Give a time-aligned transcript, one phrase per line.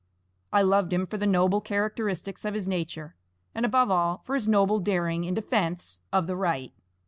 [0.51, 3.13] I loved him for the noble characteristics of his nature,
[3.53, 6.73] and above all for his noble daring in defense of the right.